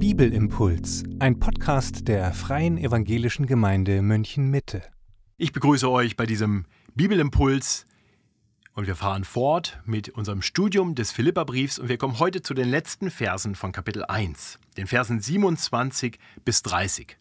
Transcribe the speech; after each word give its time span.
Bibelimpuls, 0.00 1.04
ein 1.18 1.38
Podcast 1.38 2.08
der 2.08 2.32
Freien 2.32 2.78
Evangelischen 2.78 3.44
Gemeinde 3.44 4.00
München 4.00 4.48
Mitte. 4.48 4.82
Ich 5.36 5.52
begrüße 5.52 5.90
euch 5.90 6.16
bei 6.16 6.24
diesem 6.24 6.64
Bibelimpuls 6.94 7.84
und 8.72 8.86
wir 8.86 8.96
fahren 8.96 9.24
fort 9.24 9.78
mit 9.84 10.08
unserem 10.08 10.40
Studium 10.40 10.94
des 10.94 11.12
Philipperbriefs 11.12 11.78
und 11.78 11.90
wir 11.90 11.98
kommen 11.98 12.18
heute 12.18 12.40
zu 12.40 12.54
den 12.54 12.70
letzten 12.70 13.10
Versen 13.10 13.54
von 13.54 13.72
Kapitel 13.72 14.02
1, 14.02 14.58
den 14.78 14.86
Versen 14.86 15.20
27 15.20 16.18
bis 16.46 16.62
30. 16.62 17.18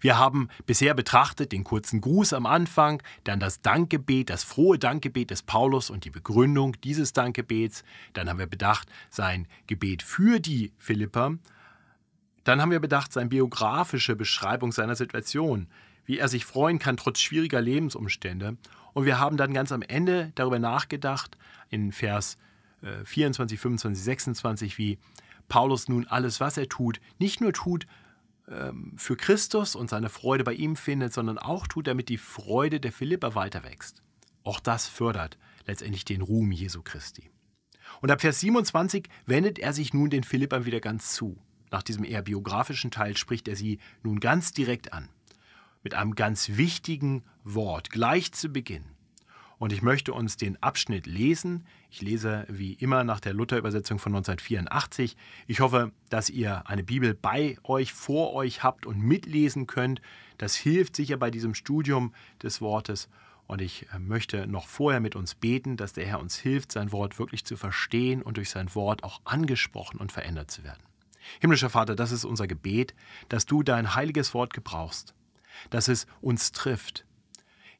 Wir 0.00 0.16
haben 0.16 0.50
bisher 0.66 0.94
betrachtet 0.94 1.50
den 1.50 1.64
kurzen 1.64 2.00
Gruß 2.00 2.32
am 2.32 2.46
Anfang, 2.46 3.02
dann 3.24 3.40
das 3.40 3.60
Dankgebet, 3.60 4.30
das 4.30 4.44
frohe 4.44 4.78
Dankgebet 4.78 5.30
des 5.30 5.42
Paulus 5.42 5.90
und 5.90 6.04
die 6.04 6.10
Begründung 6.10 6.76
dieses 6.82 7.12
Dankgebets. 7.12 7.82
Dann 8.12 8.28
haben 8.28 8.38
wir 8.38 8.46
bedacht 8.46 8.88
sein 9.10 9.48
Gebet 9.66 10.04
für 10.04 10.38
die 10.38 10.72
Philipper. 10.78 11.38
Dann 12.44 12.60
haben 12.60 12.70
wir 12.70 12.80
bedacht 12.80 13.12
seine 13.12 13.28
biografische 13.28 14.16
Beschreibung 14.16 14.72
seiner 14.72 14.96
Situation, 14.96 15.66
wie 16.04 16.18
er 16.18 16.28
sich 16.28 16.44
freuen 16.44 16.78
kann 16.78 16.96
trotz 16.96 17.20
schwieriger 17.20 17.60
Lebensumstände. 17.60 18.56
Und 18.92 19.06
wir 19.06 19.18
haben 19.18 19.36
dann 19.36 19.54
ganz 19.54 19.72
am 19.72 19.82
Ende 19.82 20.32
darüber 20.34 20.58
nachgedacht, 20.58 21.36
in 21.70 21.92
Vers 21.92 22.36
24, 23.04 23.58
25, 23.58 24.04
26, 24.04 24.78
wie 24.78 24.98
Paulus 25.48 25.88
nun 25.88 26.06
alles, 26.06 26.40
was 26.40 26.56
er 26.56 26.68
tut, 26.68 27.00
nicht 27.18 27.40
nur 27.40 27.52
tut, 27.52 27.86
ähm, 28.48 28.92
für 28.96 29.16
Christus 29.16 29.74
und 29.74 29.88
seine 29.88 30.10
Freude 30.10 30.44
bei 30.44 30.52
ihm 30.52 30.76
findet, 30.76 31.12
sondern 31.12 31.38
auch 31.38 31.66
tut, 31.66 31.86
damit 31.86 32.08
die 32.08 32.18
Freude 32.18 32.80
der 32.80 32.92
Philipper 32.92 33.34
weiter 33.34 33.64
wächst. 33.64 34.02
Auch 34.42 34.60
das 34.60 34.86
fördert 34.86 35.38
letztendlich 35.66 36.04
den 36.04 36.20
Ruhm 36.20 36.52
Jesu 36.52 36.82
Christi. 36.82 37.30
Und 38.00 38.10
ab 38.10 38.20
Vers 38.20 38.40
27 38.40 39.08
wendet 39.26 39.58
er 39.58 39.72
sich 39.72 39.94
nun 39.94 40.10
den 40.10 40.24
Philippern 40.24 40.66
wieder 40.66 40.80
ganz 40.80 41.12
zu. 41.12 41.38
Nach 41.70 41.82
diesem 41.82 42.04
eher 42.04 42.22
biografischen 42.22 42.90
Teil 42.90 43.16
spricht 43.16 43.48
er 43.48 43.56
sie 43.56 43.78
nun 44.02 44.20
ganz 44.20 44.52
direkt 44.52 44.92
an. 44.92 45.08
Mit 45.82 45.94
einem 45.94 46.14
ganz 46.14 46.56
wichtigen 46.56 47.24
Wort, 47.42 47.90
gleich 47.90 48.32
zu 48.32 48.48
Beginn. 48.48 48.84
Und 49.58 49.72
ich 49.72 49.82
möchte 49.82 50.12
uns 50.12 50.36
den 50.36 50.62
Abschnitt 50.62 51.06
lesen. 51.06 51.66
Ich 51.90 52.02
lese 52.02 52.44
wie 52.48 52.72
immer 52.74 53.04
nach 53.04 53.20
der 53.20 53.34
Luther-Übersetzung 53.34 53.98
von 53.98 54.14
1984. 54.14 55.16
Ich 55.46 55.60
hoffe, 55.60 55.92
dass 56.10 56.28
ihr 56.28 56.68
eine 56.68 56.82
Bibel 56.82 57.14
bei 57.14 57.56
euch, 57.62 57.92
vor 57.92 58.34
euch 58.34 58.62
habt 58.62 58.84
und 58.84 59.00
mitlesen 59.00 59.66
könnt. 59.66 60.00
Das 60.38 60.54
hilft 60.56 60.96
sicher 60.96 61.16
bei 61.16 61.30
diesem 61.30 61.54
Studium 61.54 62.12
des 62.42 62.60
Wortes. 62.60 63.08
Und 63.46 63.60
ich 63.60 63.86
äh, 63.92 63.98
möchte 63.98 64.46
noch 64.46 64.66
vorher 64.66 65.00
mit 65.00 65.16
uns 65.16 65.34
beten, 65.34 65.76
dass 65.76 65.92
der 65.92 66.06
Herr 66.06 66.20
uns 66.20 66.36
hilft, 66.36 66.72
sein 66.72 66.92
Wort 66.92 67.18
wirklich 67.18 67.44
zu 67.44 67.56
verstehen 67.56 68.22
und 68.22 68.36
durch 68.36 68.50
sein 68.50 68.74
Wort 68.74 69.04
auch 69.04 69.20
angesprochen 69.24 69.98
und 69.98 70.12
verändert 70.12 70.50
zu 70.50 70.64
werden. 70.64 70.82
Himmlischer 71.40 71.70
Vater, 71.70 71.94
das 71.96 72.12
ist 72.12 72.24
unser 72.24 72.46
Gebet, 72.46 72.94
dass 73.28 73.46
du 73.46 73.62
dein 73.62 73.94
heiliges 73.94 74.34
Wort 74.34 74.52
gebrauchst, 74.52 75.14
dass 75.70 75.88
es 75.88 76.06
uns 76.20 76.52
trifft, 76.52 77.04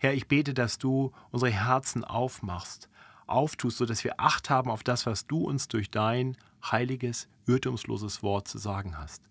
Herr, 0.04 0.12
ich 0.12 0.28
bete, 0.28 0.52
dass 0.52 0.76
du 0.76 1.12
unsere 1.30 1.50
Herzen 1.50 2.04
aufmachst, 2.04 2.90
auftust, 3.26 3.78
sodass 3.78 4.04
wir 4.04 4.20
Acht 4.20 4.50
haben 4.50 4.70
auf 4.70 4.82
das, 4.82 5.06
was 5.06 5.26
du 5.26 5.44
uns 5.44 5.66
durch 5.66 5.90
dein 5.90 6.36
heiliges, 6.62 7.26
irrtumsloses 7.46 8.22
Wort 8.22 8.46
zu 8.46 8.58
sagen 8.58 8.98
hast. 8.98 9.22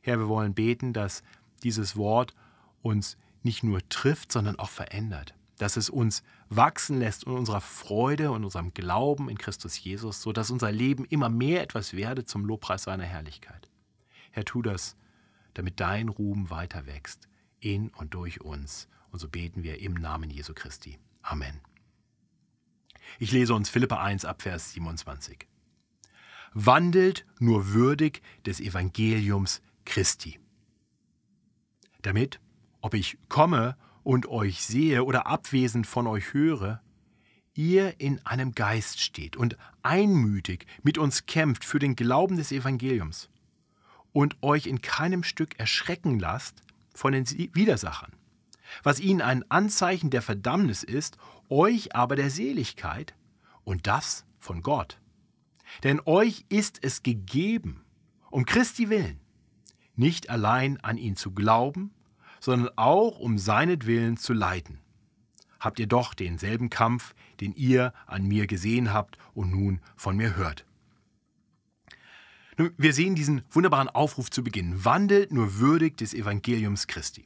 Herr, 0.00 0.18
wir 0.18 0.28
wollen 0.28 0.54
beten, 0.54 0.94
dass 0.94 1.22
dieses 1.62 1.96
Wort 1.96 2.34
uns 2.80 3.18
nicht 3.42 3.62
nur 3.62 3.86
trifft, 3.90 4.32
sondern 4.32 4.58
auch 4.58 4.70
verändert, 4.70 5.34
dass 5.60 5.76
es 5.76 5.90
uns 5.90 6.22
wachsen 6.48 6.98
lässt 6.98 7.24
in 7.24 7.32
unserer 7.32 7.60
Freude 7.60 8.30
und 8.30 8.44
unserem 8.44 8.72
Glauben 8.72 9.28
in 9.28 9.36
Christus 9.36 9.78
Jesus, 9.78 10.22
sodass 10.22 10.50
unser 10.50 10.72
Leben 10.72 11.04
immer 11.04 11.28
mehr 11.28 11.62
etwas 11.62 11.92
werde 11.92 12.24
zum 12.24 12.46
Lobpreis 12.46 12.84
seiner 12.84 13.04
Herrlichkeit. 13.04 13.68
Herr, 14.30 14.46
tu 14.46 14.62
das, 14.62 14.96
damit 15.52 15.78
dein 15.78 16.08
Ruhm 16.08 16.48
weiter 16.48 16.86
wächst, 16.86 17.28
in 17.60 17.90
und 17.90 18.14
durch 18.14 18.40
uns. 18.40 18.88
Und 19.10 19.18
so 19.18 19.28
beten 19.28 19.62
wir 19.62 19.80
im 19.80 19.92
Namen 19.92 20.30
Jesu 20.30 20.54
Christi. 20.54 20.98
Amen. 21.20 21.60
Ich 23.18 23.30
lese 23.30 23.52
uns 23.52 23.68
Philippa 23.68 24.02
1 24.02 24.24
ab 24.24 24.40
Vers 24.40 24.72
27. 24.72 25.46
Wandelt 26.54 27.26
nur 27.38 27.74
würdig 27.74 28.22
des 28.46 28.60
Evangeliums 28.60 29.60
Christi. 29.84 30.40
Damit, 32.00 32.40
ob 32.80 32.94
ich 32.94 33.18
komme 33.28 33.76
und 34.02 34.26
euch 34.26 34.62
sehe 34.62 35.04
oder 35.04 35.26
abwesend 35.26 35.86
von 35.86 36.06
euch 36.06 36.32
höre, 36.32 36.80
ihr 37.54 38.00
in 38.00 38.24
einem 38.24 38.52
Geist 38.52 39.00
steht 39.00 39.36
und 39.36 39.56
einmütig 39.82 40.66
mit 40.82 40.98
uns 40.98 41.26
kämpft 41.26 41.64
für 41.64 41.78
den 41.78 41.96
Glauben 41.96 42.36
des 42.36 42.52
Evangeliums 42.52 43.28
und 44.12 44.36
euch 44.42 44.66
in 44.66 44.82
keinem 44.82 45.22
Stück 45.22 45.58
erschrecken 45.58 46.18
lasst 46.18 46.62
von 46.94 47.12
den 47.12 47.28
Widersachern 47.28 48.12
was 48.82 49.00
ihnen 49.00 49.20
ein 49.20 49.48
Anzeichen 49.50 50.10
der 50.10 50.22
Verdammnis 50.22 50.82
ist, 50.82 51.16
euch 51.48 51.94
aber 51.94 52.16
der 52.16 52.30
Seligkeit, 52.30 53.14
und 53.64 53.86
das 53.86 54.24
von 54.38 54.62
Gott. 54.62 54.98
Denn 55.82 56.00
euch 56.04 56.44
ist 56.48 56.82
es 56.82 57.02
gegeben, 57.02 57.84
um 58.30 58.44
Christi 58.44 58.88
willen, 58.88 59.20
nicht 59.94 60.30
allein 60.30 60.78
an 60.80 60.96
ihn 60.96 61.14
zu 61.14 61.32
glauben, 61.32 61.92
sondern 62.40 62.70
auch 62.76 63.18
um 63.18 63.38
seinetwillen 63.38 64.16
zu 64.16 64.32
leiden. 64.32 64.80
Habt 65.60 65.78
ihr 65.78 65.86
doch 65.86 66.14
denselben 66.14 66.70
Kampf, 66.70 67.14
den 67.40 67.52
ihr 67.54 67.92
an 68.06 68.26
mir 68.26 68.46
gesehen 68.46 68.92
habt 68.92 69.18
und 69.34 69.50
nun 69.52 69.80
von 69.96 70.16
mir 70.16 70.36
hört. 70.36 70.64
Wir 72.76 72.92
sehen 72.92 73.14
diesen 73.14 73.42
wunderbaren 73.50 73.88
Aufruf 73.88 74.30
zu 74.30 74.42
Beginn. 74.42 74.84
Wandelt 74.84 75.32
nur 75.32 75.58
würdig 75.58 75.96
des 75.96 76.12
Evangeliums 76.12 76.86
Christi. 76.86 77.24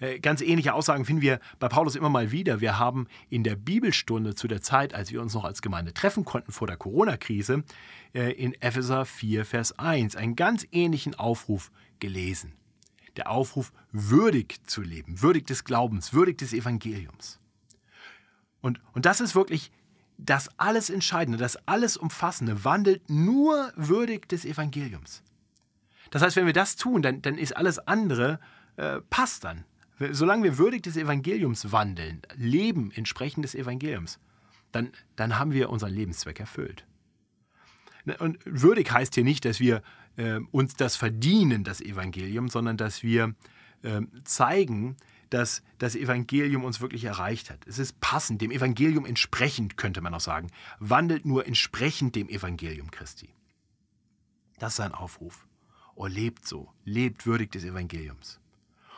Äh, 0.00 0.18
ganz 0.18 0.40
ähnliche 0.40 0.74
Aussagen 0.74 1.04
finden 1.04 1.22
wir 1.22 1.40
bei 1.58 1.68
Paulus 1.68 1.94
immer 1.94 2.08
mal 2.08 2.32
wieder. 2.32 2.60
Wir 2.60 2.78
haben 2.78 3.06
in 3.28 3.44
der 3.44 3.56
Bibelstunde 3.56 4.34
zu 4.34 4.48
der 4.48 4.60
Zeit, 4.60 4.94
als 4.94 5.12
wir 5.12 5.22
uns 5.22 5.34
noch 5.34 5.44
als 5.44 5.62
Gemeinde 5.62 5.94
treffen 5.94 6.24
konnten 6.24 6.52
vor 6.52 6.66
der 6.66 6.76
Corona-Krise, 6.76 7.64
äh, 8.14 8.32
in 8.32 8.54
Epheser 8.60 9.04
4, 9.04 9.44
Vers 9.44 9.78
1 9.78 10.16
einen 10.16 10.36
ganz 10.36 10.66
ähnlichen 10.72 11.14
Aufruf 11.14 11.70
gelesen. 11.98 12.54
Der 13.16 13.30
Aufruf, 13.30 13.72
würdig 13.92 14.60
zu 14.66 14.82
leben, 14.82 15.22
würdig 15.22 15.46
des 15.46 15.64
Glaubens, 15.64 16.12
würdig 16.12 16.38
des 16.38 16.52
Evangeliums. 16.52 17.38
Und, 18.60 18.80
und 18.92 19.06
das 19.06 19.20
ist 19.20 19.34
wirklich 19.34 19.72
das 20.16 20.50
alles 20.58 20.90
Entscheidende, 20.90 21.38
das 21.38 21.56
alles 21.66 21.96
Umfassende, 21.96 22.64
wandelt 22.64 23.08
nur 23.08 23.72
würdig 23.76 24.28
des 24.28 24.44
Evangeliums. 24.44 25.22
Das 26.10 26.22
heißt, 26.22 26.36
wenn 26.36 26.46
wir 26.46 26.52
das 26.52 26.76
tun, 26.76 27.02
dann, 27.02 27.22
dann 27.22 27.38
ist 27.38 27.56
alles 27.56 27.78
andere, 27.78 28.38
äh, 28.76 29.00
passt 29.08 29.44
dann. 29.44 29.64
Solange 30.12 30.44
wir 30.44 30.58
würdig 30.58 30.82
des 30.82 30.96
Evangeliums 30.96 31.72
wandeln, 31.72 32.22
leben 32.34 32.90
entsprechend 32.90 33.44
des 33.44 33.54
Evangeliums, 33.54 34.18
dann, 34.72 34.92
dann 35.16 35.38
haben 35.38 35.52
wir 35.52 35.70
unseren 35.70 35.92
Lebenszweck 35.92 36.40
erfüllt. 36.40 36.86
Und 38.18 38.38
würdig 38.44 38.90
heißt 38.90 39.14
hier 39.14 39.24
nicht, 39.24 39.44
dass 39.44 39.60
wir 39.60 39.82
äh, 40.16 40.40
uns 40.50 40.74
das 40.74 40.96
verdienen, 40.96 41.64
das 41.64 41.80
Evangelium, 41.80 42.48
sondern 42.48 42.76
dass 42.76 43.02
wir 43.02 43.34
äh, 43.82 44.02
zeigen, 44.24 44.96
dass 45.30 45.62
das 45.78 45.94
Evangelium 45.94 46.64
uns 46.64 46.80
wirklich 46.80 47.04
erreicht 47.04 47.50
hat. 47.50 47.66
Es 47.66 47.78
ist 47.78 48.00
passend, 48.00 48.42
dem 48.42 48.50
Evangelium 48.50 49.06
entsprechend, 49.06 49.76
könnte 49.76 50.00
man 50.00 50.12
auch 50.12 50.20
sagen. 50.20 50.50
Wandelt 50.80 51.24
nur 51.24 51.46
entsprechend 51.46 52.16
dem 52.16 52.28
Evangelium 52.28 52.90
Christi. 52.90 53.32
Das 54.58 54.72
ist 54.72 54.76
sein 54.76 54.92
Aufruf. 54.92 55.46
Oh, 55.94 56.06
lebt 56.06 56.46
so, 56.46 56.72
lebt 56.84 57.26
würdig 57.26 57.52
des 57.52 57.64
Evangeliums. 57.64 58.40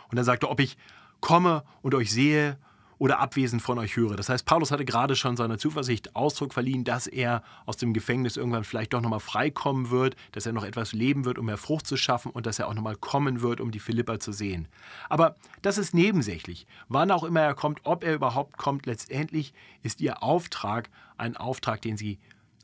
Und 0.09 0.17
dann 0.17 0.25
sagt 0.25 0.43
er, 0.43 0.50
ob 0.50 0.61
ich 0.61 0.77
komme 1.21 1.65
und 1.83 1.94
euch 1.94 2.11
sehe 2.11 2.59
oder 3.02 3.19
abwesend 3.19 3.60
von 3.60 3.81
euch 3.81 3.96
höre. 3.96 4.14
Das 4.14 4.28
heißt, 4.28 4.46
Paulus 4.46 4.70
hatte 4.70 4.84
gerade 4.84 5.16
schon 5.16 5.37
seiner 5.37 5.58
Zuversicht 5.58 6.14
Ausdruck 6.14 6.54
verliehen, 6.54 6.84
dass 6.84 7.08
er 7.08 7.43
aus 7.66 7.76
dem 7.76 7.94
Gefängnis 7.94 8.37
irgendwann 8.37 8.62
vielleicht 8.62 8.93
doch 8.93 9.00
nochmal 9.00 9.19
freikommen 9.19 9.90
wird, 9.90 10.14
dass 10.31 10.46
er 10.46 10.52
noch 10.52 10.62
etwas 10.62 10.93
leben 10.93 11.25
wird, 11.25 11.37
um 11.37 11.46
mehr 11.46 11.56
Frucht 11.56 11.84
zu 11.84 11.96
schaffen 11.96 12.31
und 12.31 12.46
dass 12.46 12.60
er 12.60 12.69
auch 12.69 12.75
nochmal 12.75 12.94
kommen 12.94 13.40
wird, 13.40 13.60
um 13.60 13.72
die 13.72 13.81
Philipper 13.81 14.20
zu 14.20 14.31
sehen. 14.31 14.69
Aber 15.08 15.34
das 15.62 15.78
ist 15.78 15.94
nebensächlich. 15.94 16.64
Wann 16.88 17.10
auch 17.10 17.25
immer 17.25 17.40
er 17.40 17.54
kommt, 17.54 17.81
ob 17.82 18.04
er 18.04 18.14
überhaupt 18.14 18.56
kommt, 18.56 18.87
letztendlich 18.87 19.52
ist 19.82 20.00
ihr 20.00 20.22
Auftrag 20.22 20.88
ein 21.19 21.37
Auftrag, 21.37 21.82
den 21.82 21.96
sie 21.96 22.20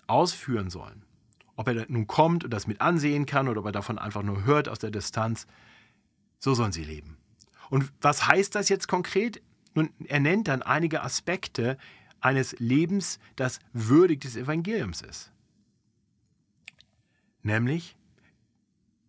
ausführen 0.07 0.71
sollen. 0.71 1.05
Ob 1.57 1.67
er 1.67 1.85
nun 1.89 2.07
kommt 2.07 2.45
und 2.45 2.51
das 2.53 2.69
mit 2.69 2.81
ansehen 2.81 3.27
kann 3.27 3.49
oder 3.49 3.59
ob 3.59 3.67
er 3.67 3.73
davon 3.73 3.99
einfach 3.99 4.23
nur 4.23 4.45
hört 4.45 4.69
aus 4.69 4.79
der 4.79 4.93
Distanz, 4.93 5.49
so 6.39 6.55
sollen 6.55 6.71
sie 6.71 6.85
leben. 6.85 7.17
Und 7.71 7.93
was 8.01 8.29
heißt 8.29 8.55
das 8.55 8.69
jetzt 8.69 8.87
konkret? 8.87 9.43
Nun, 9.79 9.91
er 10.09 10.19
nennt 10.19 10.49
dann 10.49 10.63
einige 10.63 11.05
Aspekte 11.05 11.79
eines 12.21 12.59
Lebens, 12.59 13.21
das 13.37 13.61
würdig 13.73 14.23
des 14.23 14.35
Evangeliums 14.35 15.03
ist. 15.03 15.31
Nämlich, 17.45 17.97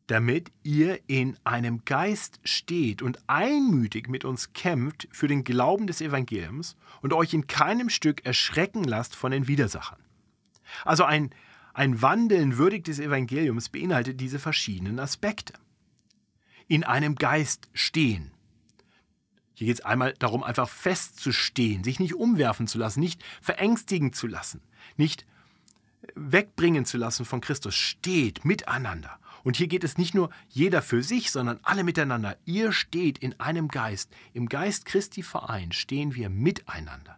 damit 0.06 0.51
ihr 0.62 1.00
in 1.07 1.38
einem 1.44 1.86
Geist 1.86 2.39
steht 2.44 3.01
und 3.01 3.18
einmütig 3.25 4.10
mit 4.10 4.25
uns 4.25 4.54
kämpft 4.54 5.07
für 5.12 5.27
den 5.27 5.44
Glauben 5.44 5.88
des 5.88 6.01
Evangeliums 6.01 6.75
und 7.01 7.13
euch 7.13 7.33
in 7.33 7.48
keinem 7.48 7.89
Stück 7.89 8.24
erschrecken 8.24 8.83
lasst 8.83 9.16
von 9.16 9.31
den 9.31 9.48
Widersachern. 9.48 10.04
Also 10.86 11.04
ein, 11.04 11.31
Ein 11.74 12.00
Wandeln 12.04 12.57
würdig 12.57 12.83
des 12.83 13.00
Evangeliums 13.00 13.69
beinhaltet 13.69 14.21
diese 14.21 14.38
verschiedenen 14.38 15.00
Aspekte. 15.00 15.54
In 16.68 16.83
einem 16.83 17.16
Geist 17.16 17.69
stehen. 17.74 18.31
Hier 19.59 19.65
geht 19.65 19.79
es 19.79 19.85
einmal 19.85 20.13
darum, 20.19 20.41
einfach 20.41 20.69
festzustehen, 20.69 21.83
sich 21.83 22.00
nicht 22.00 22.15
umwerfen 22.15 22.65
zu 22.65 22.77
lassen, 22.77 23.01
nicht 23.01 23.21
verängstigen 23.41 24.13
zu 24.13 24.25
lassen, 24.25 24.61
nicht 24.95 25.25
wegbringen 26.15 26.85
zu 26.85 26.97
lassen 26.97 27.25
von 27.25 27.41
Christus. 27.41 27.75
Steht 27.75 28.45
miteinander. 28.45 29.19
Und 29.44 29.57
hier 29.57 29.67
geht 29.67 29.83
es 29.83 29.97
nicht 29.97 30.13
nur 30.13 30.29
jeder 30.47 30.81
für 30.81 31.03
sich, 31.03 31.29
sondern 31.29 31.59
alle 31.63 31.83
miteinander. 31.83 32.38
Ihr 32.45 32.71
steht 32.71 33.17
in 33.17 33.38
einem 33.38 33.67
Geist. 33.67 34.09
Im 34.31 34.47
Geist 34.47 34.85
Christi 34.85 35.23
Verein 35.23 35.73
stehen 35.73 36.15
wir 36.15 36.29
miteinander. 36.29 37.17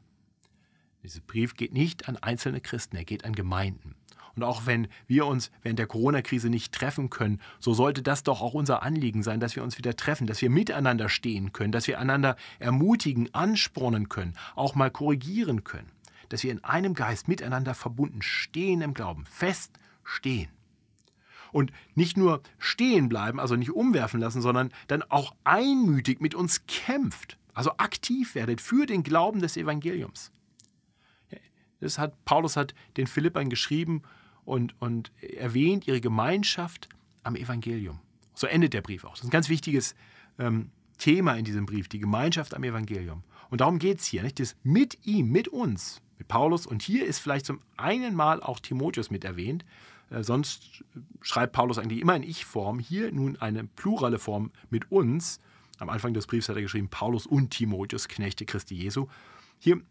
Dieser 1.03 1.21
Brief 1.21 1.55
geht 1.55 1.73
nicht 1.73 2.09
an 2.09 2.17
einzelne 2.17 2.59
Christen, 2.59 2.95
er 2.95 3.05
geht 3.05 3.23
an 3.23 3.33
Gemeinden. 3.33 3.93
Und 4.35 4.43
auch 4.43 4.65
wenn 4.65 4.87
wir 5.07 5.25
uns 5.25 5.51
während 5.61 5.79
der 5.79 5.87
Corona-Krise 5.87 6.49
nicht 6.49 6.73
treffen 6.73 7.09
können, 7.09 7.41
so 7.59 7.73
sollte 7.73 8.01
das 8.01 8.23
doch 8.23 8.41
auch 8.41 8.53
unser 8.53 8.83
Anliegen 8.83 9.23
sein, 9.23 9.39
dass 9.39 9.55
wir 9.55 9.63
uns 9.63 9.77
wieder 9.77 9.95
treffen, 9.95 10.27
dass 10.27 10.41
wir 10.41 10.49
miteinander 10.49 11.09
stehen 11.09 11.53
können, 11.53 11.71
dass 11.71 11.87
wir 11.87 11.99
einander 11.99 12.35
ermutigen, 12.59 13.33
anspornen 13.33 14.09
können, 14.09 14.35
auch 14.55 14.75
mal 14.75 14.91
korrigieren 14.91 15.63
können, 15.63 15.91
dass 16.29 16.43
wir 16.43 16.51
in 16.51 16.63
einem 16.63 16.93
Geist 16.93 17.27
miteinander 17.27 17.73
verbunden 17.73 18.21
stehen 18.21 18.81
im 18.81 18.93
Glauben, 18.93 19.25
fest 19.25 19.77
stehen. 20.03 20.49
Und 21.51 21.73
nicht 21.95 22.15
nur 22.15 22.41
stehen 22.59 23.09
bleiben, 23.09 23.39
also 23.39 23.57
nicht 23.57 23.71
umwerfen 23.71 24.21
lassen, 24.21 24.41
sondern 24.41 24.71
dann 24.87 25.03
auch 25.03 25.35
einmütig 25.43 26.21
mit 26.21 26.33
uns 26.33 26.65
kämpft, 26.65 27.37
also 27.53 27.71
aktiv 27.77 28.35
werdet 28.35 28.61
für 28.61 28.85
den 28.85 29.03
Glauben 29.03 29.41
des 29.41 29.57
Evangeliums. 29.57 30.31
Das 31.81 31.97
hat, 31.97 32.23
Paulus 32.25 32.55
hat 32.55 32.73
den 32.95 33.07
Philippern 33.07 33.49
geschrieben 33.49 34.03
und, 34.45 34.79
und 34.81 35.11
erwähnt 35.21 35.87
ihre 35.87 36.01
Gemeinschaft 36.01 36.89
am 37.23 37.35
Evangelium. 37.35 37.99
So 38.33 38.47
endet 38.47 38.73
der 38.73 38.81
Brief 38.81 39.03
auch. 39.03 39.11
Das 39.11 39.19
ist 39.19 39.25
ein 39.25 39.31
ganz 39.31 39.49
wichtiges 39.49 39.95
ähm, 40.39 40.71
Thema 40.97 41.35
in 41.35 41.45
diesem 41.45 41.65
Brief, 41.65 41.87
die 41.87 41.99
Gemeinschaft 41.99 42.53
am 42.53 42.63
Evangelium. 42.63 43.23
Und 43.49 43.61
darum 43.61 43.79
geht 43.79 43.99
es 43.99 44.05
hier, 44.05 44.23
nicht? 44.23 44.39
Das 44.39 44.55
mit 44.63 45.05
ihm, 45.05 45.29
mit 45.31 45.47
uns, 45.47 46.01
mit 46.17 46.27
Paulus. 46.27 46.65
Und 46.65 46.81
hier 46.81 47.05
ist 47.05 47.19
vielleicht 47.19 47.45
zum 47.45 47.59
einen 47.77 48.15
Mal 48.15 48.41
auch 48.41 48.59
Timotheus 48.59 49.11
mit 49.11 49.23
erwähnt. 49.23 49.65
Äh, 50.09 50.23
sonst 50.23 50.83
schreibt 51.21 51.53
Paulus 51.53 51.77
eigentlich 51.77 52.01
immer 52.01 52.15
in 52.15 52.23
Ich-Form. 52.23 52.79
Hier 52.79 53.11
nun 53.11 53.37
eine 53.37 53.65
plurale 53.65 54.19
Form 54.19 54.51
mit 54.69 54.91
uns. 54.91 55.39
Am 55.79 55.89
Anfang 55.89 56.13
des 56.13 56.27
Briefs 56.27 56.47
hat 56.47 56.55
er 56.55 56.61
geschrieben, 56.61 56.89
Paulus 56.89 57.25
und 57.25 57.49
Timotheus, 57.49 58.07
Knechte 58.07 58.45
Christi 58.45 58.75
Jesu. 58.75 59.07
Hier 59.59 59.81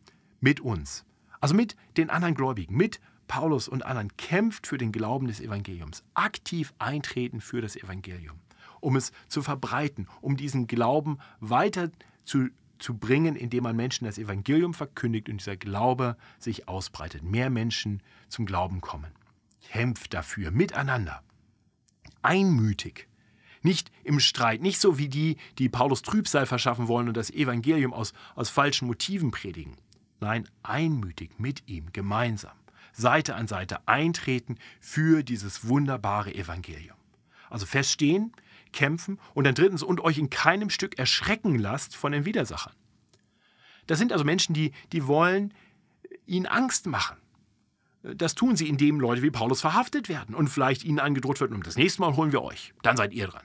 mit 0.41 0.61
uns. 0.61 1.05
Also 1.41 1.55
mit 1.55 1.77
den 1.97 2.11
anderen 2.11 2.35
Gläubigen, 2.35 2.77
mit 2.77 3.01
Paulus 3.31 3.69
und 3.69 3.87
anderen 3.87 4.17
kämpft 4.17 4.67
für 4.67 4.77
den 4.77 4.91
Glauben 4.91 5.29
des 5.29 5.41
Evangeliums, 5.41 6.03
aktiv 6.15 6.75
eintreten 6.81 7.41
für 7.41 7.61
das 7.61 7.77
Evangelium, 7.77 8.41
um 8.81 8.97
es 8.97 9.13
zu 9.29 9.41
verbreiten, 9.41 10.09
um 10.21 10.37
diesen 10.37 10.67
Glauben 10.67 11.19
weiter 11.39 11.93
zu, 12.25 12.49
zu 12.81 12.99
bringen, 12.99 13.37
indem 13.37 13.63
man 13.63 13.77
Menschen 13.77 14.07
das 14.07 14.19
Evangelium 14.19 14.75
verkündigt 14.75 15.29
und 15.29 15.39
dieser 15.39 15.57
Glaube 15.57 16.17
sich 16.41 16.67
ausbreitet, 16.67 17.23
mehr 17.23 17.51
Menschen 17.51 18.03
zum 18.29 18.47
Glauben 18.47 18.81
kommen. 18.81 19.13
Kämpft 19.69 20.13
dafür 20.13 20.51
miteinander, 20.51 21.23
einmütig, 22.23 23.07
nicht 23.63 23.93
im 24.03 24.19
Streit, 24.19 24.61
nicht 24.61 24.81
so 24.81 24.99
wie 24.99 25.09
die, 25.09 25.37
die 25.59 25.69
Paulus 25.69 26.03
Trübsal 26.03 26.47
verschaffen 26.47 26.89
wollen 26.89 27.07
und 27.07 27.17
das 27.17 27.31
Evangelium 27.31 27.93
aus, 27.93 28.13
aus 28.35 28.51
falschen 28.51 28.89
Motiven 28.89 29.31
predigen. 29.31 29.77
Nein, 30.19 30.49
einmütig 30.65 31.31
mit 31.39 31.69
ihm 31.69 31.93
gemeinsam, 31.93 32.57
Seite 32.93 33.35
an 33.35 33.47
Seite 33.47 33.87
eintreten 33.87 34.57
für 34.81 35.23
dieses 35.23 35.67
wunderbare 35.69 36.35
Evangelium. 36.35 36.97
Also 37.49 37.67
feststehen, 37.67 38.33
kämpfen 38.73 39.19
und 39.35 39.45
dann 39.45 39.55
drittens 39.55 39.83
und 39.83 40.01
euch 40.01 40.19
in 40.19 40.31
keinem 40.31 40.71
Stück 40.71 40.99
erschrecken 40.99 41.59
lasst 41.59 41.97
von 41.97 42.13
den 42.13 42.25
Widersachern. 42.25 42.75
Das 43.87 43.99
sind 43.99 44.13
also 44.13 44.25
Menschen, 44.25 44.55
die, 44.55 44.73
die 44.93 45.07
wollen 45.07 45.53
ihnen 46.27 46.47
Angst 46.47 46.87
machen. 46.87 47.17
Das 48.03 48.35
tun 48.35 48.57
sie, 48.57 48.69
indem 48.69 49.01
Leute 49.01 49.23
wie 49.23 49.31
Paulus 49.31 49.61
verhaftet 49.61 50.09
werden 50.09 50.35
und 50.35 50.49
vielleicht 50.49 50.85
ihnen 50.85 51.01
angedroht 51.01 51.41
wird, 51.41 51.53
und 51.53 51.67
das 51.67 51.77
nächste 51.77 52.01
Mal 52.01 52.17
holen 52.17 52.33
wir 52.33 52.43
euch, 52.43 52.73
dann 52.83 52.97
seid 52.97 53.13
ihr 53.13 53.27
dran. 53.27 53.45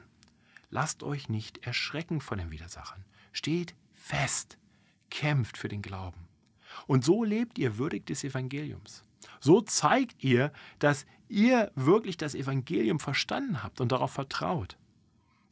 Lasst 0.69 1.03
euch 1.03 1.29
nicht 1.29 1.65
erschrecken 1.65 2.21
von 2.21 2.37
den 2.37 2.51
Widersachern. 2.51 3.03
Steht 3.33 3.75
fest, 3.93 4.57
kämpft 5.09 5.57
für 5.57 5.67
den 5.67 5.81
Glauben. 5.81 6.27
Und 6.87 7.03
so 7.03 7.23
lebt 7.23 7.57
ihr 7.57 7.77
würdig 7.77 8.05
des 8.05 8.23
Evangeliums. 8.23 9.04
So 9.45 9.61
zeigt 9.61 10.23
ihr, 10.23 10.51
dass 10.79 11.05
ihr 11.29 11.71
wirklich 11.75 12.17
das 12.17 12.33
Evangelium 12.33 12.99
verstanden 12.99 13.61
habt 13.61 13.79
und 13.79 13.91
darauf 13.91 14.11
vertraut. 14.11 14.75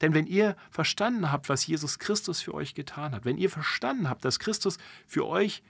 Denn 0.01 0.15
wenn 0.15 0.25
ihr 0.25 0.55
verstanden 0.71 1.31
habt, 1.31 1.47
was 1.47 1.67
Jesus 1.67 1.99
Christus 1.99 2.41
für 2.41 2.55
euch 2.55 2.73
getan 2.73 3.11
hat, 3.11 3.23
wenn 3.23 3.37
ihr 3.37 3.51
verstanden 3.51 4.09
habt, 4.09 4.25
dass 4.25 4.39
Christus 4.39 4.79
für 5.05 5.27
euch 5.27 5.61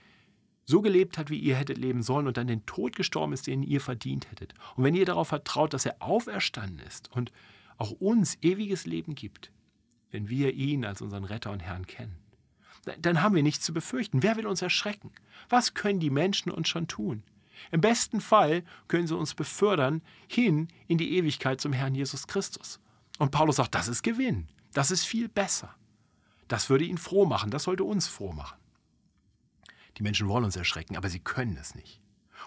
so 0.64 0.80
gelebt 0.80 1.18
hat, 1.18 1.28
wie 1.28 1.38
ihr 1.38 1.54
hättet 1.54 1.76
leben 1.76 2.02
sollen 2.02 2.26
und 2.26 2.38
dann 2.38 2.46
den 2.46 2.64
Tod 2.64 2.96
gestorben 2.96 3.34
ist, 3.34 3.46
den 3.46 3.62
ihr 3.62 3.82
verdient 3.82 4.30
hättet, 4.30 4.54
und 4.74 4.84
wenn 4.84 4.94
ihr 4.94 5.04
darauf 5.04 5.28
vertraut, 5.28 5.74
dass 5.74 5.84
er 5.84 5.96
auferstanden 6.00 6.78
ist 6.78 7.12
und 7.12 7.30
auch 7.76 7.90
uns 7.90 8.38
ewiges 8.40 8.86
Leben 8.86 9.14
gibt, 9.14 9.52
wenn 10.12 10.30
wir 10.30 10.54
ihn 10.54 10.86
als 10.86 11.02
unseren 11.02 11.24
Retter 11.24 11.50
und 11.50 11.60
Herrn 11.60 11.86
kennen, 11.86 12.16
dann 12.98 13.20
haben 13.20 13.34
wir 13.34 13.42
nichts 13.42 13.66
zu 13.66 13.74
befürchten. 13.74 14.22
Wer 14.22 14.36
will 14.36 14.46
uns 14.46 14.62
erschrecken? 14.62 15.12
Was 15.50 15.74
können 15.74 16.00
die 16.00 16.08
Menschen 16.08 16.50
uns 16.50 16.68
schon 16.68 16.88
tun? 16.88 17.22
Im 17.70 17.80
besten 17.80 18.20
Fall 18.20 18.64
können 18.88 19.06
sie 19.06 19.16
uns 19.16 19.34
befördern 19.34 20.02
hin 20.28 20.68
in 20.86 20.98
die 20.98 21.16
Ewigkeit 21.16 21.60
zum 21.60 21.72
Herrn 21.72 21.94
Jesus 21.94 22.26
Christus. 22.26 22.80
Und 23.18 23.30
Paulus 23.30 23.56
sagt, 23.56 23.74
das 23.74 23.88
ist 23.88 24.02
Gewinn. 24.02 24.48
Das 24.72 24.90
ist 24.90 25.04
viel 25.04 25.28
besser. 25.28 25.74
Das 26.48 26.68
würde 26.68 26.84
ihn 26.84 26.98
froh 26.98 27.26
machen. 27.26 27.50
Das 27.50 27.64
sollte 27.64 27.84
uns 27.84 28.06
froh 28.06 28.32
machen. 28.32 28.58
Die 29.98 30.02
Menschen 30.02 30.28
wollen 30.28 30.44
uns 30.44 30.56
erschrecken, 30.56 30.96
aber 30.96 31.08
sie 31.08 31.20
können 31.20 31.56
es 31.56 31.74
nicht. 31.74 32.00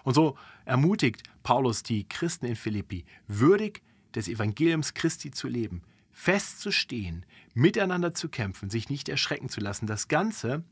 Und 0.04 0.14
so 0.14 0.36
ermutigt 0.64 1.22
Paulus 1.42 1.82
die 1.82 2.06
Christen 2.06 2.46
in 2.46 2.56
Philippi, 2.56 3.04
würdig 3.26 3.82
des 4.14 4.28
Evangeliums 4.28 4.94
Christi 4.94 5.30
zu 5.30 5.48
leben, 5.48 5.82
festzustehen, 6.12 7.24
miteinander 7.54 8.14
zu 8.14 8.28
kämpfen, 8.28 8.70
sich 8.70 8.90
nicht 8.90 9.08
erschrecken 9.08 9.48
zu 9.48 9.60
lassen. 9.60 9.86
Das 9.86 10.08
Ganze 10.08 10.64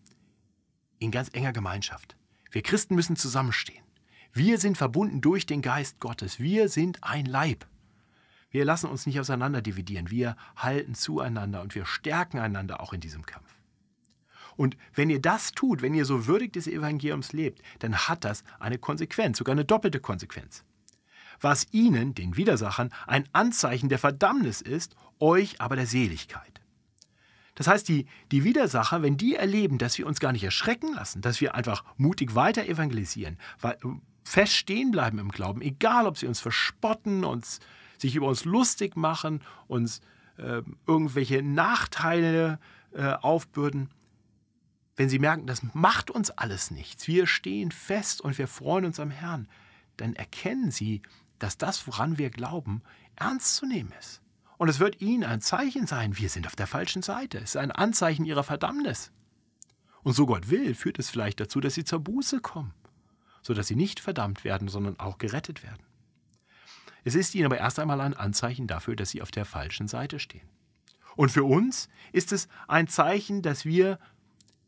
in 0.98 1.10
ganz 1.10 1.30
enger 1.32 1.52
Gemeinschaft. 1.52 2.16
Wir 2.50 2.62
Christen 2.62 2.94
müssen 2.94 3.16
zusammenstehen. 3.16 3.85
Wir 4.36 4.58
sind 4.58 4.76
verbunden 4.76 5.22
durch 5.22 5.46
den 5.46 5.62
Geist 5.62 5.98
Gottes. 5.98 6.38
Wir 6.38 6.68
sind 6.68 7.02
ein 7.02 7.24
Leib. 7.24 7.66
Wir 8.50 8.66
lassen 8.66 8.90
uns 8.90 9.06
nicht 9.06 9.18
auseinander 9.18 9.62
dividieren. 9.62 10.10
Wir 10.10 10.36
halten 10.56 10.94
zueinander 10.94 11.62
und 11.62 11.74
wir 11.74 11.86
stärken 11.86 12.38
einander 12.38 12.82
auch 12.82 12.92
in 12.92 13.00
diesem 13.00 13.24
Kampf. 13.24 13.56
Und 14.54 14.76
wenn 14.94 15.08
ihr 15.08 15.22
das 15.22 15.52
tut, 15.52 15.80
wenn 15.80 15.94
ihr 15.94 16.04
so 16.04 16.26
würdig 16.26 16.52
des 16.52 16.66
Evangeliums 16.66 17.32
lebt, 17.32 17.62
dann 17.78 17.96
hat 17.96 18.24
das 18.26 18.44
eine 18.58 18.76
Konsequenz, 18.76 19.38
sogar 19.38 19.54
eine 19.54 19.64
doppelte 19.64 20.00
Konsequenz. 20.00 20.64
Was 21.40 21.66
ihnen, 21.70 22.12
den 22.12 22.36
Widersachern, 22.36 22.92
ein 23.06 23.26
Anzeichen 23.32 23.88
der 23.88 23.98
Verdammnis 23.98 24.60
ist, 24.60 24.96
euch 25.18 25.62
aber 25.62 25.76
der 25.76 25.86
Seligkeit. 25.86 26.60
Das 27.54 27.68
heißt, 27.68 27.88
die, 27.88 28.04
die 28.32 28.44
Widersacher, 28.44 29.00
wenn 29.00 29.16
die 29.16 29.34
erleben, 29.34 29.78
dass 29.78 29.96
wir 29.96 30.06
uns 30.06 30.20
gar 30.20 30.32
nicht 30.32 30.44
erschrecken 30.44 30.92
lassen, 30.92 31.22
dass 31.22 31.40
wir 31.40 31.54
einfach 31.54 31.84
mutig 31.96 32.34
weiter 32.34 32.66
evangelisieren, 32.66 33.38
fest 34.26 34.54
stehen 34.54 34.90
bleiben 34.90 35.18
im 35.18 35.30
Glauben, 35.30 35.62
egal 35.62 36.06
ob 36.06 36.18
sie 36.18 36.26
uns 36.26 36.40
verspotten, 36.40 37.24
uns, 37.24 37.60
sich 37.96 38.16
über 38.16 38.26
uns 38.26 38.44
lustig 38.44 38.96
machen, 38.96 39.40
uns 39.68 40.00
äh, 40.36 40.62
irgendwelche 40.86 41.42
Nachteile 41.42 42.58
äh, 42.92 43.12
aufbürden, 43.12 43.88
wenn 44.96 45.08
sie 45.08 45.20
merken, 45.20 45.46
das 45.46 45.62
macht 45.74 46.10
uns 46.10 46.30
alles 46.30 46.70
nichts, 46.72 47.06
wir 47.06 47.26
stehen 47.26 47.70
fest 47.70 48.20
und 48.20 48.36
wir 48.36 48.48
freuen 48.48 48.86
uns 48.86 48.98
am 48.98 49.10
Herrn, 49.10 49.46
dann 49.96 50.14
erkennen 50.14 50.70
sie, 50.70 51.02
dass 51.38 51.56
das, 51.56 51.86
woran 51.86 52.18
wir 52.18 52.30
glauben, 52.30 52.82
ernst 53.14 53.56
zu 53.56 53.66
nehmen 53.66 53.92
ist. 54.00 54.22
Und 54.58 54.68
es 54.68 54.80
wird 54.80 55.00
ihnen 55.00 55.22
ein 55.22 55.40
Zeichen 55.40 55.86
sein, 55.86 56.16
wir 56.18 56.30
sind 56.30 56.46
auf 56.46 56.56
der 56.56 56.66
falschen 56.66 57.02
Seite. 57.02 57.38
Es 57.38 57.50
ist 57.50 57.56
ein 57.58 57.70
Anzeichen 57.70 58.24
ihrer 58.24 58.42
Verdammnis. 58.42 59.12
Und 60.02 60.14
so 60.14 60.26
Gott 60.26 60.50
will, 60.50 60.74
führt 60.74 60.98
es 60.98 61.10
vielleicht 61.10 61.38
dazu, 61.40 61.60
dass 61.60 61.74
sie 61.74 61.84
zur 61.84 62.00
Buße 62.00 62.40
kommen, 62.40 62.72
sodass 63.46 63.68
sie 63.68 63.76
nicht 63.76 64.00
verdammt 64.00 64.42
werden, 64.42 64.66
sondern 64.66 64.98
auch 64.98 65.18
gerettet 65.18 65.62
werden. 65.62 65.82
Es 67.04 67.14
ist 67.14 67.34
ihnen 67.36 67.46
aber 67.46 67.58
erst 67.58 67.78
einmal 67.78 68.00
ein 68.00 68.14
Anzeichen 68.14 68.66
dafür, 68.66 68.96
dass 68.96 69.10
sie 69.10 69.22
auf 69.22 69.30
der 69.30 69.44
falschen 69.44 69.86
Seite 69.86 70.18
stehen. 70.18 70.48
Und 71.14 71.30
für 71.30 71.44
uns 71.44 71.88
ist 72.12 72.32
es 72.32 72.48
ein 72.66 72.88
Zeichen, 72.88 73.42
dass 73.42 73.64
wir 73.64 74.00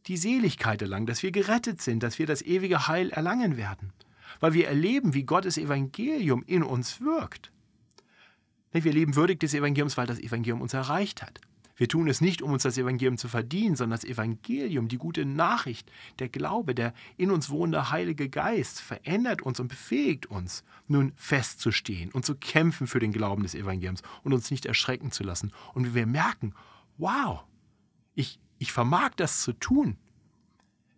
die 0.07 0.17
Seligkeit 0.17 0.81
erlangen, 0.81 1.07
dass 1.07 1.25
wir 1.25 1.33
gerettet 1.33 1.83
sind, 1.83 2.05
dass 2.05 2.21
wir 2.21 2.27
das 2.27 2.41
ewige 2.41 2.87
Heil 2.87 3.11
erlangen 3.11 3.57
werden, 3.57 3.93
weil 4.39 4.53
wir 4.53 4.69
erleben, 4.69 5.13
wie 5.13 5.25
Gottes 5.25 5.59
Evangelium 5.59 6.45
in 6.47 6.63
uns 6.63 7.01
wirkt. 7.01 7.51
Wir 8.71 8.93
leben 8.93 9.17
würdig 9.17 9.41
des 9.41 9.55
Evangeliums, 9.55 9.97
weil 9.97 10.07
das 10.07 10.21
Evangelium 10.21 10.61
uns 10.63 10.73
erreicht 10.73 11.23
hat. 11.23 11.41
Wir 11.79 11.89
tun 11.89 12.09
es 12.09 12.21
nicht, 12.21 12.43
um 12.43 12.51
uns 12.51 12.65
das 12.65 12.77
Evangelium 12.77 13.17
zu 13.17 13.29
verdienen, 13.29 13.77
sondern 13.77 14.01
das 14.01 14.09
Evangelium, 14.09 14.89
die 14.89 14.99
gute 14.99 15.25
Nachricht, 15.25 15.91
der 16.19 16.29
Glaube, 16.29 16.75
der 16.75 16.93
in 17.17 17.31
uns 17.31 17.51
wohnende 17.51 17.91
Heilige 17.91 18.29
Geist 18.29 18.81
verändert 18.81 19.43
uns 19.43 19.61
und 19.61 19.69
befähigt 19.69 20.27
uns, 20.27 20.65
nun 20.89 21.13
festzustehen 21.15 22.11
und 22.11 22.27
zu 22.27 22.35
kämpfen 22.35 22.89
für 22.89 22.99
den 22.99 23.13
Glauben 23.13 23.45
des 23.45 23.55
Evangeliums 23.55 24.03
und 24.25 24.33
uns 24.33 24.51
nicht 24.51 24.67
erschrecken 24.67 25.13
zu 25.13 25.23
lassen. 25.23 25.53
Und 25.73 25.95
wir 25.95 26.07
merken, 26.07 26.53
wow, 26.97 27.45
ich, 28.17 28.41
ich 28.59 28.73
vermag 28.73 29.11
das 29.15 29.43
zu 29.43 29.53
tun, 29.53 29.97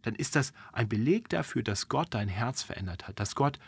dann 0.00 0.14
ist 0.14 0.34
das 0.34 0.54
ein 0.72 0.88
Beleg 0.88 1.28
dafür, 1.28 1.62
dass 1.62 1.90
Gott 1.90 2.14
dein 2.14 2.28
Herz 2.28 2.62
verändert 2.62 3.06
hat, 3.06 3.20
dass 3.20 3.34
Gott 3.34 3.58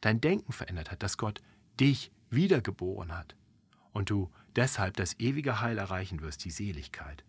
dein 0.00 0.22
Denken 0.22 0.52
verändert 0.52 0.90
hat, 0.90 1.02
dass 1.02 1.18
Gott 1.18 1.42
dich 1.78 2.10
wiedergeboren 2.30 3.12
hat 3.12 3.36
und 3.92 4.08
du 4.08 4.30
deshalb 4.60 4.94
das 4.98 5.18
ewige 5.18 5.62
Heil 5.62 5.78
erreichen 5.78 6.20
wirst, 6.20 6.44
die 6.44 6.50
Seligkeit. 6.50 7.24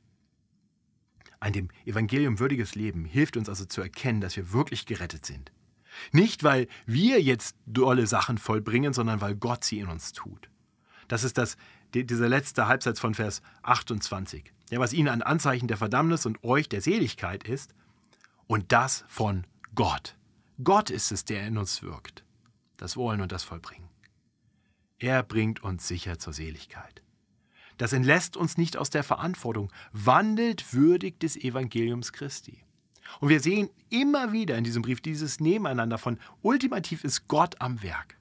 Ein 1.40 1.54
dem 1.54 1.70
Evangelium 1.86 2.40
würdiges 2.40 2.76
Leben 2.76 3.06
hilft 3.06 3.38
uns 3.38 3.48
also 3.48 3.64
zu 3.64 3.82
erkennen, 3.82 4.20
dass 4.20 4.36
wir 4.36 4.52
wirklich 4.52 4.86
gerettet 4.86 5.26
sind. 5.26 5.54
Nicht, 6.12 6.44
weil 6.44 6.68
wir 6.86 7.22
jetzt 7.22 7.56
dolle 7.66 8.06
Sachen 8.06 8.38
vollbringen, 8.38 8.92
sondern 8.92 9.22
weil 9.22 9.36
Gott 9.36 9.64
sie 9.64 9.80
in 9.80 9.88
uns 9.88 10.12
tut. 10.12 10.50
Das 11.08 11.24
ist 11.24 11.38
das, 11.38 11.56
dieser 11.94 12.28
letzte 12.28 12.68
Halbsatz 12.68 13.00
von 13.00 13.16
Vers 13.16 13.42
28. 13.64 14.52
Ja, 14.70 14.80
was 14.80 14.92
ihnen 14.92 15.08
ein 15.08 15.24
Anzeichen 15.24 15.70
der 15.70 15.78
Verdammnis 15.78 16.26
und 16.26 16.44
euch 16.44 16.68
der 16.68 16.82
Seligkeit 16.82 17.46
ist, 17.46 17.74
und 18.48 18.74
das 18.74 19.06
von 19.08 19.48
Gott. 19.74 20.18
Gott 20.62 20.90
ist 20.90 21.14
es, 21.14 21.24
der 21.24 21.48
in 21.48 21.58
uns 21.58 21.82
wirkt. 21.82 22.26
Das 22.76 22.98
Wollen 22.98 23.22
und 23.22 23.32
das 23.32 23.46
Vollbringen. 23.46 23.88
Er 25.00 25.24
bringt 25.24 25.64
uns 25.64 25.88
sicher 25.88 26.20
zur 26.20 26.34
Seligkeit. 26.34 27.02
Das 27.82 27.94
entlässt 27.94 28.38
uns 28.38 28.58
nicht 28.58 28.78
aus 28.78 28.92
der 28.92 29.02
Verantwortung, 29.02 29.74
wandelt 29.92 30.72
würdig 30.72 31.20
des 31.20 31.36
Evangeliums 31.36 32.14
Christi. 32.14 32.64
Und 33.20 33.30
wir 33.30 33.40
sehen 33.40 33.72
immer 33.90 34.32
wieder 34.32 34.56
in 34.56 34.64
diesem 34.64 34.84
Brief 34.84 35.02
dieses 35.02 35.40
Nebeneinander 35.40 35.98
von 35.98 36.20
ultimativ 36.44 37.04
ist 37.04 37.28
Gott 37.28 37.60
am 37.60 37.82
Werk. 37.82 38.20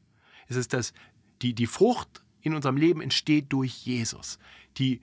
Es 0.48 0.56
ist 0.56 0.72
das, 0.72 0.94
die, 1.42 1.54
die 1.54 1.66
Frucht 1.66 2.22
in 2.40 2.54
unserem 2.54 2.78
Leben 2.78 3.02
entsteht 3.02 3.52
durch 3.52 3.84
Jesus. 3.84 4.38
Die, 4.78 5.02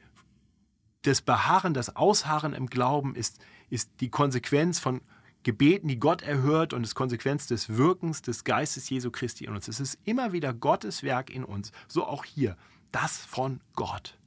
das 1.03 1.21
Beharren, 1.21 1.75
das 1.75 1.95
Ausharren 1.95 2.53
im 2.53 2.65
Glauben 2.65 3.13
ist, 3.13 3.37
ist 3.69 3.91
die 3.99 4.09
Konsequenz 4.09 4.79
von 4.79 5.01
Gebeten, 5.43 5.87
die 5.87 5.99
Gott 5.99 6.23
erhört 6.23 6.73
und 6.73 6.83
ist 6.83 6.95
Konsequenz 6.95 7.45
des 7.45 7.77
Wirkens 7.77 8.23
des 8.23 8.43
Geistes 8.43 8.89
Jesu 8.89 9.11
Christi 9.11 9.45
in 9.45 9.53
uns. 9.53 9.67
Es 9.67 9.79
ist 9.79 9.99
immer 10.03 10.33
wieder 10.33 10.51
Gottes 10.51 11.03
Werk 11.03 11.29
in 11.29 11.43
uns, 11.43 11.71
so 11.87 12.07
auch 12.07 12.25
hier, 12.25 12.57
das 12.91 13.17
von 13.17 13.61
Gott. 13.75 14.17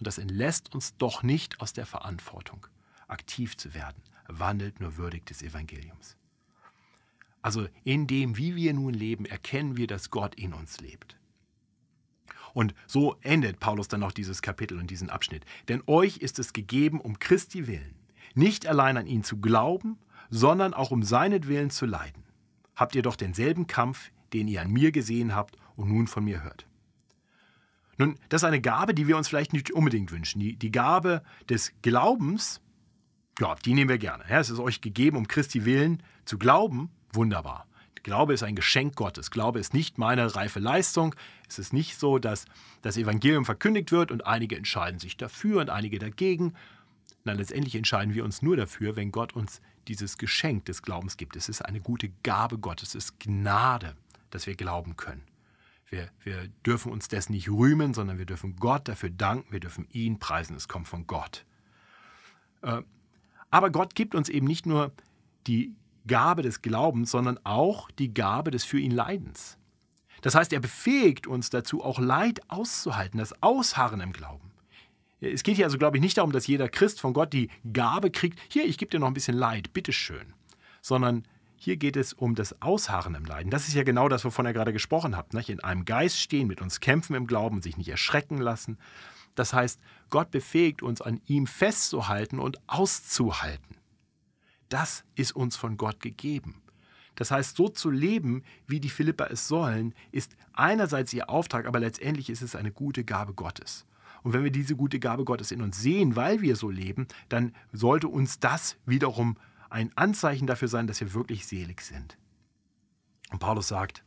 Und 0.00 0.06
das 0.06 0.16
entlässt 0.16 0.74
uns 0.74 0.96
doch 0.96 1.22
nicht 1.22 1.60
aus 1.60 1.74
der 1.74 1.84
Verantwortung, 1.84 2.66
aktiv 3.06 3.58
zu 3.58 3.74
werden, 3.74 4.02
wandelt 4.28 4.80
nur 4.80 4.96
würdig 4.96 5.26
des 5.26 5.42
Evangeliums. 5.42 6.16
Also 7.42 7.68
in 7.84 8.06
dem, 8.06 8.38
wie 8.38 8.56
wir 8.56 8.72
nun 8.72 8.94
leben, 8.94 9.26
erkennen 9.26 9.76
wir, 9.76 9.86
dass 9.86 10.08
Gott 10.08 10.34
in 10.36 10.54
uns 10.54 10.80
lebt. 10.80 11.18
Und 12.54 12.74
so 12.86 13.16
endet 13.20 13.60
Paulus 13.60 13.88
dann 13.88 14.02
auch 14.02 14.12
dieses 14.12 14.40
Kapitel 14.40 14.78
und 14.78 14.90
diesen 14.90 15.10
Abschnitt. 15.10 15.44
Denn 15.68 15.82
euch 15.86 16.16
ist 16.16 16.38
es 16.38 16.54
gegeben, 16.54 16.98
um 16.98 17.18
Christi 17.18 17.66
willen, 17.66 17.94
nicht 18.34 18.66
allein 18.66 18.96
an 18.96 19.06
ihn 19.06 19.22
zu 19.22 19.36
glauben, 19.36 19.98
sondern 20.30 20.72
auch 20.72 20.90
um 20.92 21.02
seinetwillen 21.02 21.68
zu 21.68 21.84
leiden. 21.84 22.24
Habt 22.74 22.94
ihr 22.94 23.02
doch 23.02 23.16
denselben 23.16 23.66
Kampf, 23.66 24.12
den 24.32 24.48
ihr 24.48 24.62
an 24.62 24.70
mir 24.70 24.92
gesehen 24.92 25.34
habt 25.34 25.58
und 25.76 25.90
nun 25.90 26.06
von 26.06 26.24
mir 26.24 26.42
hört. 26.42 26.69
Nun, 28.00 28.18
das 28.30 28.40
ist 28.40 28.46
eine 28.46 28.62
Gabe, 28.62 28.94
die 28.94 29.06
wir 29.08 29.18
uns 29.18 29.28
vielleicht 29.28 29.52
nicht 29.52 29.72
unbedingt 29.72 30.10
wünschen. 30.10 30.40
Die, 30.40 30.56
die 30.56 30.72
Gabe 30.72 31.22
des 31.50 31.74
Glaubens, 31.82 32.62
ja, 33.38 33.54
die 33.56 33.74
nehmen 33.74 33.90
wir 33.90 33.98
gerne. 33.98 34.24
Ja, 34.26 34.40
es 34.40 34.48
ist 34.48 34.58
euch 34.58 34.80
gegeben, 34.80 35.18
um 35.18 35.28
Christi 35.28 35.66
willen 35.66 36.02
zu 36.24 36.38
glauben, 36.38 36.88
wunderbar. 37.12 37.66
Glaube 38.02 38.32
ist 38.32 38.42
ein 38.42 38.56
Geschenk 38.56 38.96
Gottes. 38.96 39.30
Glaube 39.30 39.60
ist 39.60 39.74
nicht 39.74 39.98
meine 39.98 40.34
reife 40.34 40.60
Leistung. 40.60 41.14
Es 41.46 41.58
ist 41.58 41.74
nicht 41.74 42.00
so, 42.00 42.18
dass 42.18 42.46
das 42.80 42.96
Evangelium 42.96 43.44
verkündigt 43.44 43.92
wird 43.92 44.10
und 44.10 44.26
einige 44.26 44.56
entscheiden 44.56 44.98
sich 44.98 45.18
dafür 45.18 45.60
und 45.60 45.68
einige 45.68 45.98
dagegen. 45.98 46.54
Na, 47.24 47.34
letztendlich 47.34 47.74
entscheiden 47.74 48.14
wir 48.14 48.24
uns 48.24 48.40
nur 48.40 48.56
dafür, 48.56 48.96
wenn 48.96 49.12
Gott 49.12 49.34
uns 49.34 49.60
dieses 49.88 50.16
Geschenk 50.16 50.64
des 50.64 50.80
Glaubens 50.80 51.18
gibt. 51.18 51.36
Es 51.36 51.50
ist 51.50 51.60
eine 51.60 51.82
gute 51.82 52.08
Gabe 52.22 52.56
Gottes, 52.56 52.94
es 52.94 53.04
ist 53.04 53.20
Gnade, 53.20 53.94
dass 54.30 54.46
wir 54.46 54.54
glauben 54.54 54.96
können. 54.96 55.29
Wir, 55.90 56.08
wir 56.22 56.48
dürfen 56.64 56.92
uns 56.92 57.08
dessen 57.08 57.32
nicht 57.32 57.50
rühmen, 57.50 57.94
sondern 57.94 58.16
wir 58.16 58.24
dürfen 58.24 58.56
Gott 58.56 58.88
dafür 58.88 59.10
danken, 59.10 59.52
wir 59.52 59.60
dürfen 59.60 59.88
ihn 59.90 60.18
preisen, 60.18 60.56
es 60.56 60.68
kommt 60.68 60.86
von 60.88 61.06
Gott. 61.06 61.44
Äh, 62.62 62.82
aber 63.50 63.70
Gott 63.70 63.96
gibt 63.96 64.14
uns 64.14 64.28
eben 64.28 64.46
nicht 64.46 64.66
nur 64.66 64.92
die 65.48 65.74
Gabe 66.06 66.42
des 66.42 66.62
Glaubens, 66.62 67.10
sondern 67.10 67.38
auch 67.44 67.90
die 67.90 68.14
Gabe 68.14 68.52
des 68.52 68.64
für 68.64 68.78
ihn 68.78 68.92
Leidens. 68.92 69.58
Das 70.22 70.34
heißt, 70.34 70.52
er 70.52 70.60
befähigt 70.60 71.26
uns 71.26 71.50
dazu, 71.50 71.82
auch 71.82 71.98
Leid 71.98 72.40
auszuhalten, 72.48 73.18
das 73.18 73.42
Ausharren 73.42 74.00
im 74.00 74.12
Glauben. 74.12 74.50
Es 75.20 75.42
geht 75.42 75.56
hier 75.56 75.66
also, 75.66 75.76
glaube 75.76 75.96
ich, 75.96 76.02
nicht 76.02 76.18
darum, 76.18 76.32
dass 76.32 76.46
jeder 76.46 76.68
Christ 76.68 77.00
von 77.00 77.12
Gott 77.12 77.32
die 77.32 77.50
Gabe 77.72 78.10
kriegt, 78.10 78.38
hier, 78.48 78.64
ich 78.64 78.78
gebe 78.78 78.90
dir 78.90 79.00
noch 79.00 79.08
ein 79.08 79.14
bisschen 79.14 79.36
Leid, 79.36 79.72
bitteschön, 79.72 80.32
sondern 80.80 81.24
hier 81.62 81.76
geht 81.76 81.98
es 81.98 82.14
um 82.14 82.34
das 82.34 82.62
Ausharren 82.62 83.14
im 83.14 83.26
Leiden. 83.26 83.50
Das 83.50 83.68
ist 83.68 83.74
ja 83.74 83.82
genau 83.82 84.08
das, 84.08 84.24
wovon 84.24 84.46
er 84.46 84.54
gerade 84.54 84.72
gesprochen 84.72 85.14
hat. 85.14 85.34
Nicht? 85.34 85.50
In 85.50 85.60
einem 85.60 85.84
Geist 85.84 86.18
stehen, 86.18 86.48
mit 86.48 86.62
uns 86.62 86.80
kämpfen 86.80 87.14
im 87.14 87.26
Glauben 87.26 87.60
sich 87.60 87.76
nicht 87.76 87.90
erschrecken 87.90 88.38
lassen. 88.38 88.78
Das 89.34 89.52
heißt, 89.52 89.78
Gott 90.08 90.30
befähigt 90.30 90.80
uns, 90.80 91.02
an 91.02 91.20
ihm 91.26 91.46
festzuhalten 91.46 92.38
und 92.38 92.58
auszuhalten. 92.66 93.76
Das 94.70 95.04
ist 95.16 95.36
uns 95.36 95.56
von 95.56 95.76
Gott 95.76 96.00
gegeben. 96.00 96.62
Das 97.14 97.30
heißt, 97.30 97.56
so 97.56 97.68
zu 97.68 97.90
leben, 97.90 98.42
wie 98.66 98.80
die 98.80 98.88
Philipper 98.88 99.30
es 99.30 99.46
sollen, 99.46 99.94
ist 100.12 100.36
einerseits 100.54 101.12
ihr 101.12 101.28
Auftrag, 101.28 101.66
aber 101.66 101.78
letztendlich 101.78 102.30
ist 102.30 102.40
es 102.40 102.56
eine 102.56 102.72
gute 102.72 103.04
Gabe 103.04 103.34
Gottes. 103.34 103.84
Und 104.22 104.32
wenn 104.32 104.44
wir 104.44 104.50
diese 104.50 104.76
gute 104.76 104.98
Gabe 104.98 105.24
Gottes 105.24 105.52
in 105.52 105.60
uns 105.60 105.78
sehen, 105.78 106.16
weil 106.16 106.40
wir 106.40 106.56
so 106.56 106.70
leben, 106.70 107.06
dann 107.28 107.54
sollte 107.70 108.08
uns 108.08 108.38
das 108.38 108.78
wiederum 108.86 109.36
ein 109.70 109.96
Anzeichen 109.96 110.46
dafür 110.46 110.68
sein, 110.68 110.86
dass 110.86 111.00
wir 111.00 111.14
wirklich 111.14 111.46
selig 111.46 111.80
sind. 111.82 112.18
Und 113.30 113.38
Paulus 113.38 113.68
sagt, 113.68 114.04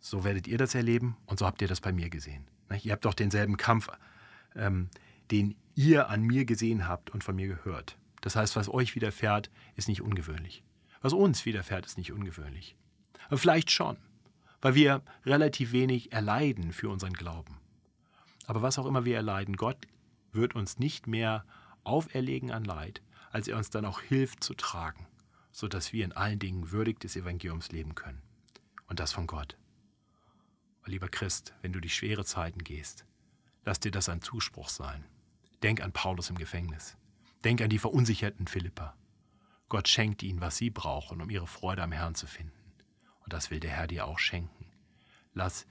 so 0.00 0.24
werdet 0.24 0.48
ihr 0.48 0.58
das 0.58 0.74
erleben 0.74 1.16
und 1.26 1.38
so 1.38 1.46
habt 1.46 1.62
ihr 1.62 1.68
das 1.68 1.80
bei 1.80 1.92
mir 1.92 2.10
gesehen. 2.10 2.48
Ihr 2.82 2.92
habt 2.92 3.04
doch 3.04 3.14
denselben 3.14 3.58
Kampf, 3.58 3.88
ähm, 4.56 4.88
den 5.30 5.54
ihr 5.74 6.08
an 6.08 6.22
mir 6.22 6.44
gesehen 6.44 6.88
habt 6.88 7.10
und 7.10 7.22
von 7.22 7.36
mir 7.36 7.46
gehört. 7.46 7.98
Das 8.22 8.34
heißt, 8.34 8.56
was 8.56 8.68
euch 8.68 8.94
widerfährt, 8.94 9.50
ist 9.76 9.88
nicht 9.88 10.00
ungewöhnlich. 10.00 10.64
Was 11.02 11.12
uns 11.12 11.44
widerfährt, 11.44 11.84
ist 11.84 11.98
nicht 11.98 12.12
ungewöhnlich. 12.12 12.76
Aber 13.26 13.38
vielleicht 13.38 13.70
schon, 13.70 13.96
weil 14.60 14.74
wir 14.74 15.02
relativ 15.26 15.72
wenig 15.72 16.12
erleiden 16.12 16.72
für 16.72 16.88
unseren 16.88 17.12
Glauben. 17.12 17.58
Aber 18.46 18.62
was 18.62 18.78
auch 18.78 18.86
immer 18.86 19.04
wir 19.04 19.16
erleiden, 19.16 19.56
Gott 19.56 19.86
wird 20.32 20.54
uns 20.54 20.78
nicht 20.78 21.06
mehr 21.06 21.44
auferlegen 21.84 22.50
an 22.50 22.64
Leid, 22.64 23.02
als 23.32 23.48
er 23.48 23.56
uns 23.56 23.70
dann 23.70 23.84
auch 23.84 24.00
hilft 24.00 24.44
zu 24.44 24.54
tragen, 24.54 25.06
sodass 25.50 25.92
wir 25.92 26.04
in 26.04 26.12
allen 26.12 26.38
Dingen 26.38 26.70
würdig 26.70 27.00
des 27.00 27.16
Evangeliums 27.16 27.72
leben 27.72 27.94
können. 27.94 28.22
Und 28.86 29.00
das 29.00 29.12
von 29.12 29.26
Gott. 29.26 29.56
Oh, 30.82 30.90
lieber 30.90 31.08
Christ, 31.08 31.54
wenn 31.62 31.72
du 31.72 31.80
durch 31.80 31.94
schwere 31.94 32.24
Zeiten 32.24 32.62
gehst, 32.62 33.06
lass 33.64 33.80
dir 33.80 33.90
das 33.90 34.08
ein 34.08 34.22
Zuspruch 34.22 34.68
sein. 34.68 35.04
Denk 35.62 35.80
an 35.80 35.92
Paulus 35.92 36.28
im 36.28 36.36
Gefängnis. 36.36 36.96
Denk 37.44 37.60
an 37.62 37.70
die 37.70 37.78
verunsicherten 37.78 38.46
Philipper. 38.46 38.96
Gott 39.68 39.88
schenkt 39.88 40.22
ihnen, 40.22 40.40
was 40.40 40.58
sie 40.58 40.70
brauchen, 40.70 41.22
um 41.22 41.30
ihre 41.30 41.46
Freude 41.46 41.82
am 41.82 41.92
Herrn 41.92 42.14
zu 42.14 42.26
finden. 42.26 42.52
Und 43.20 43.32
das 43.32 43.50
will 43.50 43.60
der 43.60 43.70
Herr 43.70 43.86
dir 43.86 44.06
auch 44.06 44.18
schenken. 44.18 44.66
Lass 45.32 45.66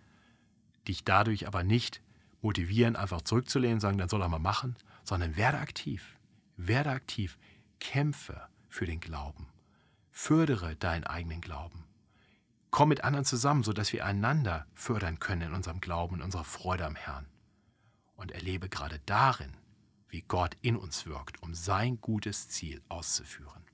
dich 0.88 1.04
dadurch 1.04 1.46
aber 1.46 1.64
nicht 1.64 2.02
motivieren, 2.42 2.96
einfach 2.96 3.22
zurückzulehnen, 3.22 3.80
sagen, 3.80 4.00
dann 4.00 4.10
soll 4.10 4.22
er 4.22 4.30
mal 4.30 4.40
machen, 4.40 4.76
sondern 5.04 5.36
werde 5.36 5.60
aktiv. 5.60 6.18
Werde 6.58 6.92
aktiv. 6.92 7.38
Kämpfe 7.82 8.48
für 8.70 8.86
den 8.86 9.02
Glauben. 9.02 9.48
Fördere 10.12 10.78
deinen 10.78 11.04
eigenen 11.04 11.42
Glauben. 11.42 11.84
Komm 12.70 12.88
mit 12.88 13.04
anderen 13.04 13.26
zusammen, 13.26 13.64
sodass 13.64 13.92
wir 13.92 14.06
einander 14.06 14.66
fördern 14.74 15.20
können 15.20 15.42
in 15.42 15.54
unserem 15.54 15.82
Glauben 15.82 16.16
und 16.16 16.22
unserer 16.22 16.46
Freude 16.46 16.86
am 16.86 16.96
Herrn. 16.96 17.26
Und 18.16 18.32
erlebe 18.32 18.70
gerade 18.70 19.02
darin, 19.06 19.58
wie 20.08 20.22
Gott 20.22 20.56
in 20.62 20.78
uns 20.78 21.06
wirkt, 21.06 21.42
um 21.42 21.54
sein 21.54 22.00
gutes 22.00 22.48
Ziel 22.48 22.82
auszuführen. 22.88 23.66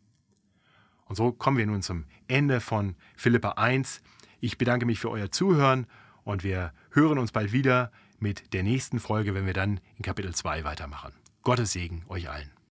Und 1.06 1.16
so 1.16 1.32
kommen 1.32 1.58
wir 1.58 1.68
nun 1.68 1.84
zum 1.84 2.06
Ende 2.28 2.60
von 2.60 2.96
Philippa 3.16 3.52
1. 3.52 4.02
Ich 4.40 4.58
bedanke 4.58 4.86
mich 4.86 5.00
für 5.00 5.12
euer 5.12 5.32
Zuhören 5.32 5.86
und 6.24 6.44
wir 6.44 6.74
hören 6.92 7.20
uns 7.20 7.32
bald 7.32 7.52
wieder 7.52 7.92
mit 8.20 8.54
der 8.54 8.64
nächsten 8.64 9.00
Folge, 9.00 9.36
wenn 9.36 9.46
wir 9.46 9.54
dann 9.54 9.80
in 9.98 10.04
Kapitel 10.04 10.34
2 10.34 10.64
weitermachen. 10.64 11.14
Gottes 11.44 11.74
Segen 11.74 12.04
euch 12.08 12.30
allen. 12.30 12.57